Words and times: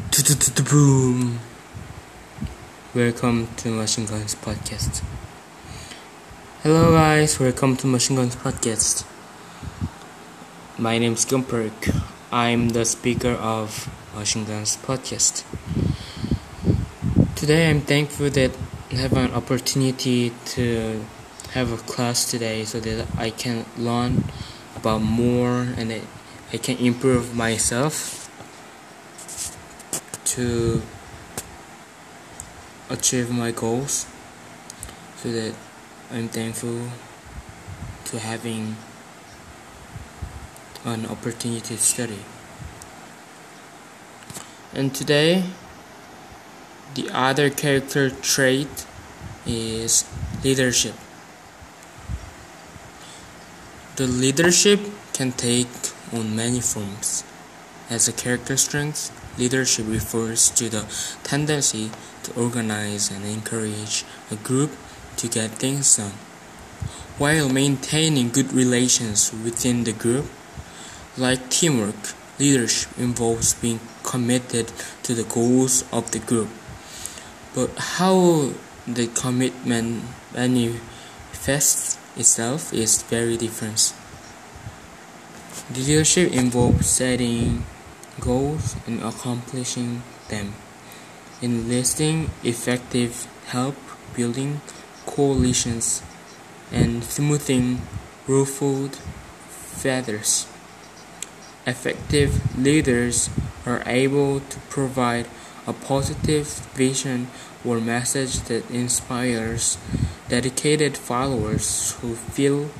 Boom. 0.00 1.38
Welcome 2.94 3.48
to 3.58 3.68
Machine 3.68 4.06
Guns 4.06 4.34
Podcast. 4.34 5.02
Hello 6.62 6.92
guys, 6.92 7.38
welcome 7.38 7.76
to 7.76 7.86
Machine 7.86 8.16
Guns 8.16 8.34
Podcast. 8.34 9.04
My 10.78 10.96
name 10.96 11.12
is 11.12 11.26
Gumperk. 11.26 12.02
I'm 12.32 12.70
the 12.70 12.86
speaker 12.86 13.32
of 13.32 13.90
Machine 14.14 14.46
Guns 14.46 14.78
Podcast. 14.78 15.44
Today 17.36 17.68
I'm 17.68 17.82
thankful 17.82 18.30
that 18.30 18.56
I 18.90 18.94
have 18.94 19.12
an 19.12 19.34
opportunity 19.34 20.32
to 20.56 21.04
have 21.52 21.72
a 21.72 21.76
class 21.76 22.30
today 22.30 22.64
so 22.64 22.80
that 22.80 23.06
I 23.18 23.30
can 23.30 23.66
learn 23.76 24.24
about 24.76 25.02
more 25.02 25.60
and 25.76 25.92
I 26.52 26.56
can 26.56 26.78
improve 26.78 27.36
myself 27.36 28.19
to 30.36 30.82
achieve 32.88 33.30
my 33.30 33.50
goals 33.50 34.06
so 35.16 35.30
that 35.32 35.54
I'm 36.12 36.28
thankful 36.28 36.88
to 38.06 38.18
having 38.18 38.76
an 40.84 41.06
opportunity 41.06 41.60
to 41.60 41.78
study. 41.78 42.18
And 44.72 44.94
today, 44.94 45.44
the 46.94 47.10
other 47.12 47.50
character 47.50 48.10
trait 48.10 48.86
is 49.46 50.04
leadership. 50.44 50.94
The 53.96 54.06
leadership 54.06 54.80
can 55.12 55.32
take 55.32 55.68
on 56.12 56.36
many 56.36 56.60
forms. 56.60 57.24
As 57.90 58.06
a 58.06 58.12
character 58.12 58.56
strength, 58.56 59.10
leadership 59.36 59.84
refers 59.88 60.48
to 60.50 60.68
the 60.68 60.86
tendency 61.24 61.90
to 62.22 62.32
organize 62.40 63.10
and 63.10 63.24
encourage 63.24 64.04
a 64.30 64.36
group 64.36 64.70
to 65.16 65.26
get 65.26 65.50
things 65.58 65.96
done. 65.96 66.12
While 67.18 67.48
maintaining 67.48 68.30
good 68.30 68.52
relations 68.52 69.32
within 69.32 69.82
the 69.82 69.92
group, 69.92 70.26
like 71.18 71.50
teamwork, 71.50 72.14
leadership 72.38 72.96
involves 72.96 73.54
being 73.54 73.80
committed 74.04 74.70
to 75.02 75.12
the 75.12 75.24
goals 75.24 75.82
of 75.92 76.12
the 76.12 76.20
group. 76.20 76.48
But 77.56 77.76
how 77.98 78.52
the 78.86 79.08
commitment 79.08 80.04
manifests 80.32 81.98
itself 82.16 82.72
is 82.72 83.02
very 83.02 83.36
different. 83.36 83.92
Leadership 85.74 86.32
involves 86.32 86.86
setting 86.86 87.64
goals 88.20 88.76
and 88.86 89.02
accomplishing 89.02 90.02
them, 90.28 90.54
enlisting 91.42 92.30
effective 92.44 93.26
help, 93.46 93.76
building 94.14 94.60
coalitions, 95.06 96.02
and 96.70 97.02
smoothing 97.02 97.82
ruffled 98.26 98.96
feathers. 99.48 100.46
Effective 101.66 102.56
leaders 102.58 103.30
are 103.66 103.82
able 103.86 104.40
to 104.40 104.58
provide 104.68 105.26
a 105.66 105.72
positive 105.72 106.46
vision 106.74 107.28
or 107.64 107.80
message 107.80 108.40
that 108.48 108.68
inspires 108.70 109.76
dedicated 110.28 110.96
followers 110.96 111.92
who 112.00 112.14
feel 112.14 112.70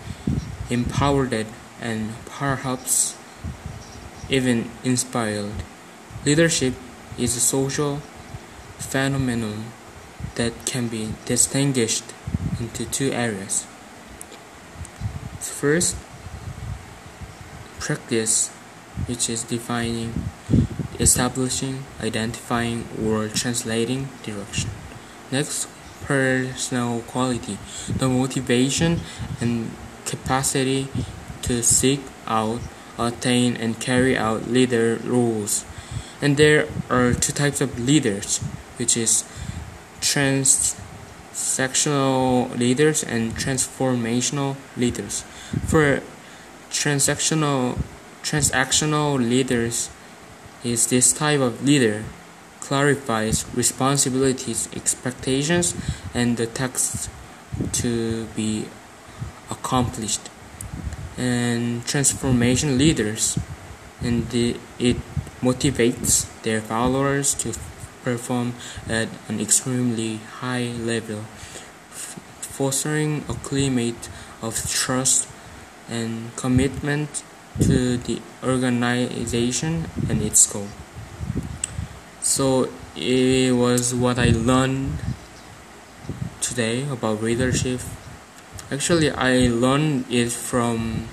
empowered 0.71 1.47
and 1.81 2.15
perhaps 2.27 3.17
even 4.31 4.71
inspired. 4.85 5.53
Leadership 6.25 6.75
is 7.19 7.37
a 7.37 7.41
social 7.41 8.01
phenomenon 8.79 9.65
that 10.37 10.53
can 10.65 10.89
be 10.89 11.13
distinguished 11.27 12.05
into 12.59 12.85
two 12.87 13.13
areas. 13.13 13.67
First, 15.41 15.97
practice, 17.79 18.49
which 19.07 19.29
is 19.29 19.43
defining, 19.43 20.25
establishing, 20.99 21.85
identifying, 22.01 22.87
or 23.03 23.29
translating 23.29 24.09
direction. 24.23 24.71
Next, 25.31 25.69
personal 26.05 27.01
quality, 27.03 27.59
the 27.97 28.09
motivation 28.09 29.01
and 29.41 29.71
capacity 30.07 30.89
to 31.43 31.63
seek 31.63 32.01
out 32.27 32.61
attain 33.07 33.57
and 33.57 33.81
carry 33.81 34.17
out 34.17 34.49
leader 34.49 35.01
roles. 35.05 35.65
And 36.21 36.37
there 36.37 36.69
are 36.91 37.15
two 37.15 37.33
types 37.33 37.61
of 37.61 37.81
leaders, 37.81 38.39
which 38.77 38.97
is 38.97 39.25
transactional 40.01 42.57
leaders 42.59 43.03
and 43.03 43.33
transformational 43.33 44.57
leaders. 44.77 45.25
For 45.67 46.01
transactional 46.71 47.79
transactional 48.23 49.19
leaders 49.19 49.91
is 50.63 50.87
this 50.89 51.13
type 51.13 51.41
of 51.41 51.65
leader 51.65 52.05
clarifies 52.61 53.45
responsibilities, 53.55 54.69
expectations, 54.77 55.75
and 56.15 56.37
the 56.37 56.47
tasks 56.47 57.09
to 57.73 58.27
be 58.37 58.67
accomplished 59.51 60.29
and 61.21 61.85
transformation 61.87 62.79
leaders, 62.79 63.39
and 64.01 64.29
the, 64.31 64.57
it 64.79 64.97
motivates 65.43 66.25
their 66.43 66.63
followers 66.63 67.35
to 67.35 67.53
perform 68.03 68.55
at 68.89 69.09
an 69.29 69.39
extremely 69.39 70.17
high 70.41 70.73
level, 70.81 71.21
fostering 72.41 73.23
a 73.29 73.35
climate 73.35 74.09
of 74.41 74.57
trust 74.71 75.29
and 75.91 76.35
commitment 76.37 77.23
to 77.61 77.99
the 77.99 78.23
organization 78.43 79.85
and 80.09 80.23
its 80.23 80.51
goal. 80.51 80.69
So 82.23 82.71
it 82.97 83.53
was 83.55 83.95
what 83.95 84.19
I 84.19 84.31
learned 84.31 84.97
today 86.41 86.89
about 86.89 87.23
leadership 87.23 87.81
Actually, 88.71 89.11
I 89.11 89.49
learned 89.49 90.07
it 90.09 90.31
from 90.31 91.09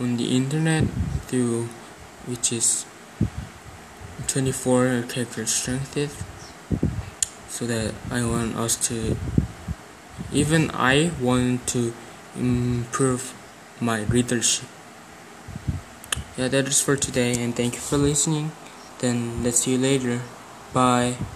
on 0.00 0.16
the 0.16 0.36
internet 0.36 0.84
through 1.28 1.68
which 2.26 2.52
is 2.52 2.84
24 4.26 5.04
character 5.08 5.46
strength. 5.46 5.96
So 7.48 7.66
that 7.66 7.94
I 8.10 8.24
want 8.24 8.56
us 8.56 8.76
to 8.88 9.16
even 10.32 10.70
I 10.72 11.12
want 11.20 11.66
to 11.68 11.94
improve 12.36 13.32
my 13.80 14.02
readership. 14.04 14.68
Yeah 16.36 16.48
that 16.48 16.66
is 16.66 16.80
for 16.80 16.96
today 16.96 17.32
and 17.42 17.54
thank 17.54 17.74
you 17.74 17.80
for 17.80 17.96
listening. 17.96 18.52
Then 18.98 19.42
let's 19.42 19.60
see 19.60 19.72
you 19.72 19.78
later. 19.78 20.20
Bye 20.72 21.16